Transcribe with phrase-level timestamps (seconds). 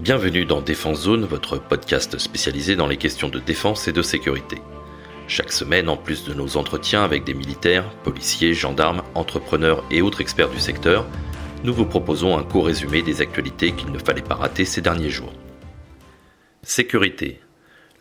[0.00, 4.58] Bienvenue dans Défense Zone, votre podcast spécialisé dans les questions de défense et de sécurité.
[5.26, 10.20] Chaque semaine, en plus de nos entretiens avec des militaires, policiers, gendarmes, entrepreneurs et autres
[10.20, 11.06] experts du secteur,
[11.64, 15.08] nous vous proposons un court résumé des actualités qu'il ne fallait pas rater ces derniers
[15.08, 15.32] jours.
[16.62, 17.40] Sécurité.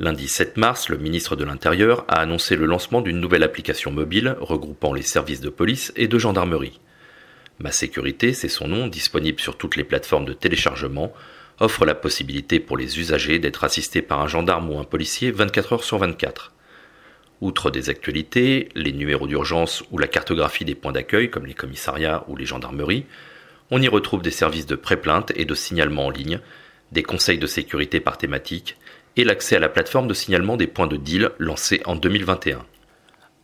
[0.00, 4.36] Lundi 7 mars, le ministre de l'Intérieur a annoncé le lancement d'une nouvelle application mobile
[4.40, 6.80] regroupant les services de police et de gendarmerie.
[7.60, 11.12] Ma sécurité, c'est son nom, disponible sur toutes les plateformes de téléchargement,
[11.60, 15.72] offre la possibilité pour les usagers d'être assistés par un gendarme ou un policier 24
[15.72, 16.52] heures sur 24.
[17.40, 22.24] Outre des actualités, les numéros d'urgence ou la cartographie des points d'accueil comme les commissariats
[22.28, 23.06] ou les gendarmeries,
[23.70, 26.40] on y retrouve des services de pré-plainte et de signalement en ligne,
[26.92, 28.76] des conseils de sécurité par thématique
[29.16, 32.64] et l'accès à la plateforme de signalement des points de deal lancée en 2021.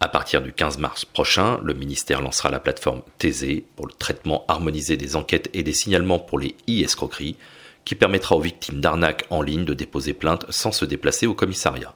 [0.00, 4.44] À partir du 15 mars prochain, le ministère lancera la plateforme TZ pour le traitement
[4.48, 7.36] harmonisé des enquêtes et des signalements pour les e-escroqueries,
[7.84, 11.94] qui permettra aux victimes d'arnaques en ligne de déposer plainte sans se déplacer au commissariat.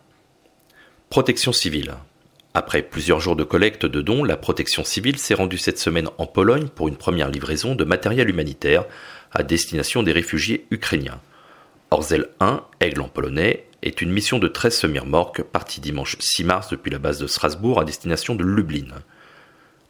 [1.11, 1.95] Protection civile.
[2.55, 6.27] Après plusieurs jours de collecte de dons, la protection civile s'est rendue cette semaine en
[6.27, 8.84] Pologne pour une première livraison de matériel humanitaire
[9.33, 11.20] à destination des réfugiés ukrainiens.
[11.91, 16.70] Orzel 1, Aigle en polonais, est une mission de 13 semi-remorques partie dimanche 6 mars
[16.70, 18.94] depuis la base de Strasbourg à destination de Lublin.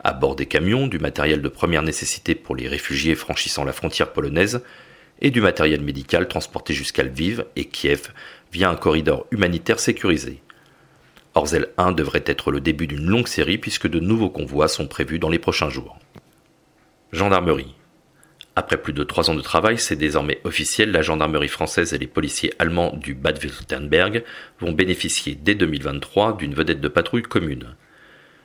[0.02, 4.12] À bord des camions, du matériel de première nécessité pour les réfugiés franchissant la frontière
[4.12, 4.62] polonaise,
[5.20, 8.12] et du matériel médical transporté jusqu'à Lviv et Kiev
[8.52, 10.42] via un corridor humanitaire sécurisé.
[11.34, 15.18] Orzel 1 devrait être le début d'une longue série puisque de nouveaux convois sont prévus
[15.18, 15.98] dans les prochains jours.
[17.12, 17.74] Gendarmerie.
[18.56, 22.06] Après plus de trois ans de travail, c'est désormais officiel, la gendarmerie française et les
[22.06, 24.22] policiers allemands du Bad-Württemberg
[24.60, 27.74] vont bénéficier dès 2023 d'une vedette de patrouille commune.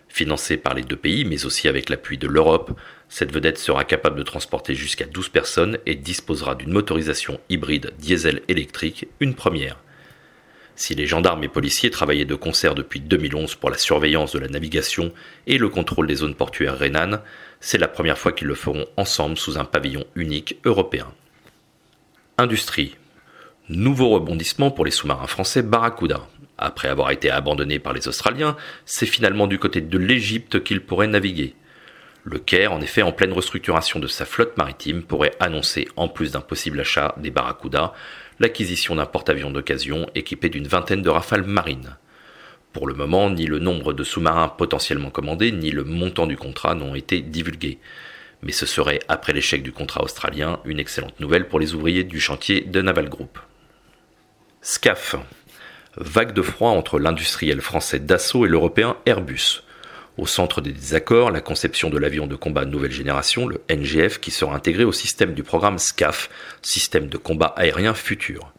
[0.10, 4.18] Financée par les deux pays, mais aussi avec l'appui de l'Europe, cette vedette sera capable
[4.18, 9.78] de transporter jusqu'à 12 personnes et disposera d'une motorisation hybride diesel-électrique, une première.
[10.76, 14.48] Si les gendarmes et policiers travaillaient de concert depuis 2011 pour la surveillance de la
[14.48, 15.14] navigation
[15.46, 17.22] et le contrôle des zones portuaires rhénanes,
[17.60, 21.08] c'est la première fois qu'ils le feront ensemble sous un pavillon unique européen.
[22.38, 22.96] Industrie.
[23.68, 26.26] Nouveau rebondissement pour les sous-marins français Barracuda.
[26.62, 31.08] Après avoir été abandonné par les Australiens, c'est finalement du côté de l'Égypte qu'il pourrait
[31.08, 31.56] naviguer.
[32.26, 36.34] Le Caire, en effet, en pleine restructuration de sa flotte maritime, pourrait annoncer, en plus
[36.34, 37.94] d'un possible achat des Barracuda,
[38.40, 41.96] l'acquisition d'un porte-avions d'occasion équipé d'une vingtaine de rafales marines.
[42.74, 46.76] Pour le moment, ni le nombre de sous-marins potentiellement commandés, ni le montant du contrat
[46.76, 47.80] n'ont été divulgués.
[48.42, 52.20] Mais ce serait, après l'échec du contrat australien, une excellente nouvelle pour les ouvriers du
[52.20, 53.40] chantier de Naval Group.
[54.62, 55.16] SCAF,
[56.00, 59.64] vague de froid entre l'industriel français Dassault et l'européen Airbus.
[60.18, 64.32] Au centre des désaccords, la conception de l'avion de combat nouvelle génération, le NGF, qui
[64.32, 66.30] sera intégré au système du programme SCAF,
[66.62, 68.54] système de combat aérien futur.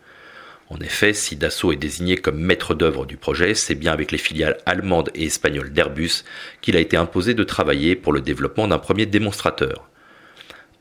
[0.68, 4.18] En effet, si Dassault est désigné comme maître d'œuvre du projet, c'est bien avec les
[4.18, 6.24] filiales allemandes et espagnoles d'Airbus
[6.60, 9.89] qu'il a été imposé de travailler pour le développement d'un premier démonstrateur.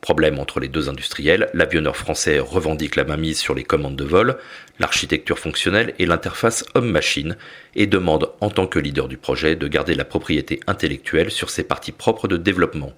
[0.01, 4.37] Problème entre les deux industriels, l'avionneur français revendique la mainmise sur les commandes de vol,
[4.79, 7.35] l'architecture fonctionnelle et l'interface homme-machine
[7.75, 11.65] et demande en tant que leader du projet de garder la propriété intellectuelle sur ses
[11.65, 12.93] parties propres de développement.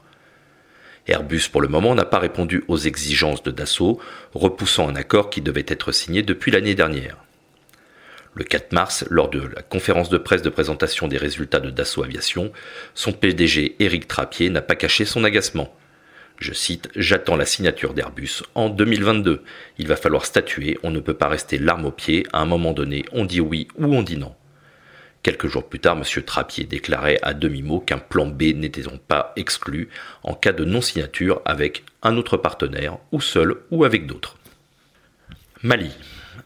[1.08, 4.00] Airbus pour le moment n'a pas répondu aux exigences de Dassault,
[4.36, 7.18] repoussant un accord qui devait être signé depuis l'année dernière.
[8.36, 12.04] Le 4 mars, lors de la conférence de presse de présentation des résultats de Dassault
[12.04, 12.52] Aviation,
[12.94, 15.76] son PDG Éric Trappier n'a pas caché son agacement.
[16.42, 19.44] Je cite, J'attends la signature d'Airbus en 2022.
[19.78, 22.74] Il va falloir statuer, on ne peut pas rester l'arme au pied, à un moment
[22.74, 24.34] donné, on dit oui ou on dit non.
[25.22, 26.24] Quelques jours plus tard, M.
[26.24, 29.90] Trappier déclarait à demi-mot qu'un plan B n'était donc pas exclu
[30.24, 34.36] en cas de non-signature avec un autre partenaire, ou seul, ou avec d'autres.
[35.62, 35.92] Mali.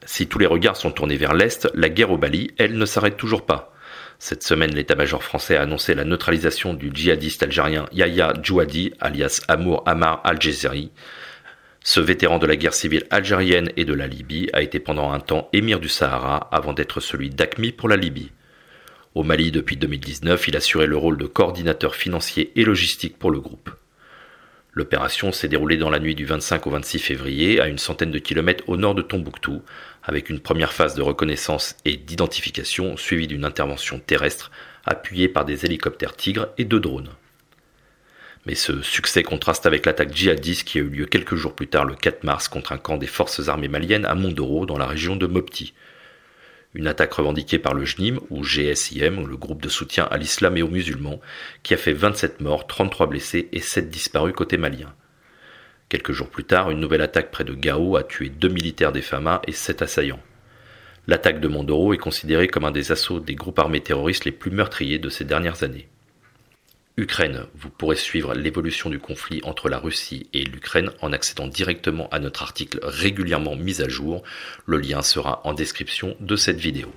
[0.03, 3.15] Si tous les regards sont tournés vers l'Est, la guerre au Mali, elle, ne s'arrête
[3.15, 3.73] toujours pas.
[4.17, 9.83] Cette semaine, l'état-major français a annoncé la neutralisation du djihadiste algérien Yahya Djouadi, alias Amour
[9.85, 10.91] Amar al-Jazeri.
[11.83, 15.19] Ce vétéran de la guerre civile algérienne et de la Libye a été pendant un
[15.19, 18.31] temps émir du Sahara avant d'être celui d'Acmi pour la Libye.
[19.13, 23.39] Au Mali depuis 2019, il assurait le rôle de coordinateur financier et logistique pour le
[23.39, 23.69] groupe.
[24.73, 28.19] L'opération s'est déroulée dans la nuit du 25 au 26 février, à une centaine de
[28.19, 29.61] kilomètres au nord de Tombouctou,
[30.05, 34.51] avec une première phase de reconnaissance et d'identification suivie d'une intervention terrestre
[34.85, 37.09] appuyée par des hélicoptères Tigre et deux drones.
[38.45, 41.85] Mais ce succès contraste avec l'attaque djihadiste qui a eu lieu quelques jours plus tard
[41.85, 45.15] le 4 mars contre un camp des forces armées maliennes à Mondoro dans la région
[45.15, 45.73] de Mopti,
[46.75, 50.61] une attaque revendiquée par le JNIM ou GSIM, le groupe de soutien à l'islam et
[50.61, 51.21] aux musulmans,
[51.63, 54.93] qui a fait 27 morts, 33 blessés et 7 disparus côté malien.
[55.95, 59.01] Quelques jours plus tard, une nouvelle attaque près de Gao a tué deux militaires des
[59.01, 60.19] FAMA et sept assaillants.
[61.07, 64.51] L'attaque de Mondoro est considérée comme un des assauts des groupes armés terroristes les plus
[64.51, 65.87] meurtriers de ces dernières années.
[66.97, 72.09] Ukraine, vous pourrez suivre l'évolution du conflit entre la Russie et l'Ukraine en accédant directement
[72.09, 74.21] à notre article régulièrement mis à jour.
[74.65, 76.91] Le lien sera en description de cette vidéo.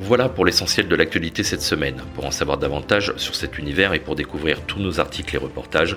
[0.00, 2.02] Voilà pour l'essentiel de l'actualité cette semaine.
[2.16, 5.96] Pour en savoir davantage sur cet univers et pour découvrir tous nos articles et reportages,